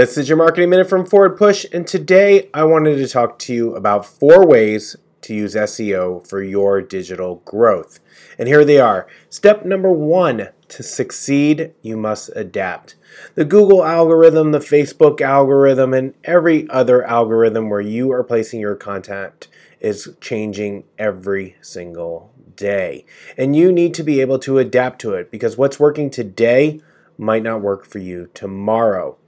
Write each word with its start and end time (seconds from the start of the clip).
This 0.00 0.16
is 0.16 0.30
your 0.30 0.38
marketing 0.38 0.70
minute 0.70 0.88
from 0.88 1.04
Forward 1.04 1.36
Push, 1.36 1.66
and 1.74 1.86
today 1.86 2.48
I 2.54 2.64
wanted 2.64 2.96
to 2.96 3.06
talk 3.06 3.38
to 3.40 3.52
you 3.52 3.76
about 3.76 4.06
four 4.06 4.46
ways 4.46 4.96
to 5.20 5.34
use 5.34 5.54
SEO 5.54 6.26
for 6.26 6.42
your 6.42 6.80
digital 6.80 7.42
growth. 7.44 8.00
And 8.38 8.48
here 8.48 8.64
they 8.64 8.78
are. 8.78 9.06
Step 9.28 9.66
number 9.66 9.92
one 9.92 10.48
to 10.68 10.82
succeed, 10.82 11.74
you 11.82 11.98
must 11.98 12.30
adapt. 12.34 12.94
The 13.34 13.44
Google 13.44 13.84
algorithm, 13.84 14.52
the 14.52 14.58
Facebook 14.58 15.20
algorithm, 15.20 15.92
and 15.92 16.14
every 16.24 16.66
other 16.70 17.06
algorithm 17.06 17.68
where 17.68 17.82
you 17.82 18.10
are 18.10 18.24
placing 18.24 18.60
your 18.60 18.76
content 18.76 19.48
is 19.80 20.16
changing 20.18 20.84
every 20.98 21.56
single 21.60 22.32
day. 22.56 23.04
And 23.36 23.54
you 23.54 23.70
need 23.70 23.92
to 23.92 24.02
be 24.02 24.22
able 24.22 24.38
to 24.38 24.56
adapt 24.56 24.98
to 25.02 25.12
it 25.12 25.30
because 25.30 25.58
what's 25.58 25.78
working 25.78 26.08
today 26.08 26.80
might 27.18 27.42
not 27.42 27.60
work 27.60 27.84
for 27.84 27.98
you 27.98 28.30
tomorrow. 28.32 29.18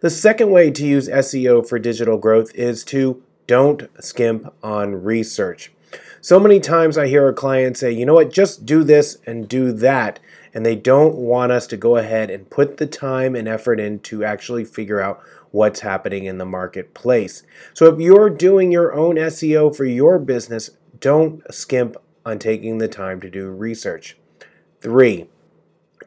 The 0.00 0.10
second 0.10 0.50
way 0.50 0.70
to 0.70 0.86
use 0.86 1.08
SEO 1.08 1.66
for 1.66 1.78
digital 1.78 2.18
growth 2.18 2.54
is 2.54 2.84
to 2.84 3.22
don't 3.46 3.88
skimp 4.02 4.52
on 4.62 5.02
research. 5.02 5.72
So 6.20 6.38
many 6.38 6.60
times 6.60 6.96
I 6.96 7.08
hear 7.08 7.28
a 7.28 7.32
client 7.32 7.76
say, 7.76 7.90
you 7.90 8.06
know 8.06 8.14
what, 8.14 8.32
just 8.32 8.64
do 8.64 8.84
this 8.84 9.18
and 9.26 9.48
do 9.48 9.72
that. 9.72 10.20
And 10.54 10.64
they 10.64 10.76
don't 10.76 11.16
want 11.16 11.50
us 11.50 11.66
to 11.68 11.76
go 11.76 11.96
ahead 11.96 12.30
and 12.30 12.48
put 12.48 12.76
the 12.76 12.86
time 12.86 13.34
and 13.34 13.48
effort 13.48 13.80
in 13.80 13.98
to 14.00 14.24
actually 14.24 14.64
figure 14.64 15.00
out 15.00 15.20
what's 15.50 15.80
happening 15.80 16.24
in 16.24 16.38
the 16.38 16.44
marketplace. 16.44 17.42
So 17.74 17.86
if 17.86 17.98
you're 17.98 18.30
doing 18.30 18.70
your 18.70 18.94
own 18.94 19.16
SEO 19.16 19.74
for 19.74 19.84
your 19.84 20.18
business, 20.18 20.70
don't 21.00 21.42
skimp 21.52 21.96
on 22.24 22.38
taking 22.38 22.78
the 22.78 22.88
time 22.88 23.20
to 23.20 23.30
do 23.30 23.50
research. 23.50 24.16
Three, 24.80 25.28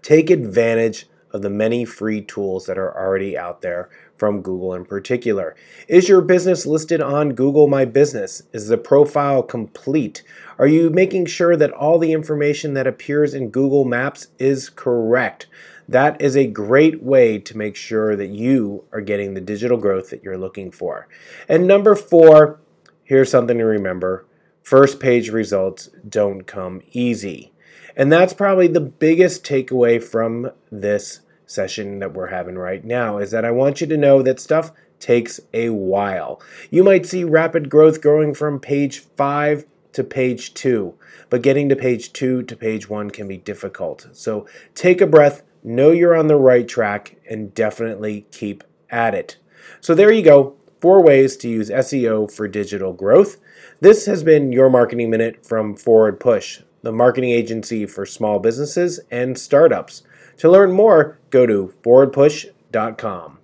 take 0.02 0.30
advantage 0.30 1.08
of 1.36 1.42
the 1.42 1.50
many 1.50 1.84
free 1.84 2.22
tools 2.22 2.66
that 2.66 2.78
are 2.78 2.98
already 2.98 3.38
out 3.38 3.62
there 3.62 3.90
from 4.18 4.42
Google 4.42 4.74
in 4.74 4.86
particular. 4.86 5.54
Is 5.90 6.08
your 6.08 6.22
business 6.22 6.66
listed 6.66 7.02
on 7.02 7.34
Google 7.34 7.68
My 7.68 7.84
Business? 7.84 8.44
Is 8.54 8.70
the 8.70 8.78
profile 8.78 9.44
complete? 9.44 10.24
Are 10.58 10.66
you 10.66 10.90
making 10.90 11.26
sure 11.26 11.58
that 11.58 11.72
all 11.72 12.00
the 12.00 12.14
information 12.14 12.74
that 12.76 12.88
appears 12.88 13.34
in 13.34 13.50
Google 13.50 13.84
Maps 13.84 14.28
is 14.40 14.70
correct? 14.70 15.48
That 15.90 16.20
is 16.22 16.38
a 16.38 16.48
great 16.48 17.04
way 17.04 17.38
to 17.38 17.58
make 17.58 17.76
sure 17.76 18.16
that 18.16 18.30
you 18.30 18.86
are 18.94 19.02
getting 19.02 19.34
the 19.34 19.42
digital 19.42 19.78
growth 19.78 20.10
that 20.12 20.24
you're 20.24 20.38
looking 20.38 20.72
for. 20.72 21.08
And 21.50 21.68
number 21.68 21.96
four, 21.96 22.62
here's 23.04 23.30
something 23.30 23.58
to 23.58 23.66
remember 23.66 24.26
first 24.64 25.02
page 25.02 25.30
results 25.30 25.90
don't 26.08 26.44
come 26.44 26.82
easy. 26.92 27.52
And 27.98 28.12
that's 28.12 28.34
probably 28.34 28.68
the 28.68 28.82
biggest 28.82 29.46
takeaway 29.46 30.04
from 30.04 30.52
this 30.72 31.20
session 31.46 32.00
that 32.00 32.14
we're 32.14 32.28
having 32.28 32.58
right 32.58 32.84
now 32.84 33.18
is 33.18 33.32
that 33.32 33.46
I 33.46 33.52
want 33.52 33.82
you 33.82 33.88
to 33.88 33.98
know 33.98 34.22
that 34.22 34.40
stuff 34.40 34.72
takes 35.00 35.40
a 35.54 35.70
while. 35.70 36.42
You 36.70 36.84
might 36.84 37.06
see 37.06 37.24
rapid 37.24 37.70
growth 37.70 38.02
growing 38.02 38.34
from 38.34 38.60
page 38.60 39.00
5 39.00 39.66
to 39.94 40.04
page 40.04 40.54
2, 40.54 40.94
but 41.30 41.42
getting 41.42 41.70
to 41.70 41.76
page 41.76 42.12
2 42.14 42.44
to 42.44 42.56
page 42.56 42.90
1 42.90 43.12
can 43.12 43.28
be 43.28 43.38
difficult. 43.38 44.08
So 44.14 44.48
take 44.74 45.02
a 45.02 45.08
breath, 45.08 45.44
know 45.64 45.92
you're 45.92 46.16
on 46.16 46.28
the 46.28 46.36
right 46.36 46.68
track, 46.68 47.18
and 47.30 47.54
definitely 47.54 48.26
keep 48.32 48.64
at 48.90 49.16
it. 49.16 49.38
So 49.82 49.96
there 49.96 50.12
you 50.12 50.22
go. 50.22 50.56
Four 50.82 51.02
ways 51.02 51.38
to 51.38 51.50
use 51.50 51.70
SEO 51.70 52.32
for 52.32 52.48
digital 52.48 52.94
growth. 52.94 53.38
This 53.80 54.06
has 54.06 54.24
been 54.24 54.52
your 54.52 54.70
marketing 54.70 55.10
minute 55.10 55.46
from 55.46 55.76
Forward 55.76 56.20
Push, 56.20 56.62
the 56.86 56.92
marketing 56.92 57.32
agency 57.32 57.88
for 57.88 58.06
small 58.06 58.38
businesses 58.38 59.00
and 59.10 59.40
startups. 59.40 60.04
To 60.38 60.52
learn 60.52 60.72
more, 60.72 61.18
go 61.32 61.48
to 61.48 61.74
forwardpush.com. 61.82 63.40